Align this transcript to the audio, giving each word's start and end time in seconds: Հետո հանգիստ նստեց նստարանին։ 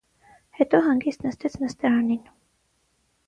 Հետո 0.59 0.79
հանգիստ 0.85 1.27
նստեց 1.27 1.57
նստարանին։ 1.65 2.23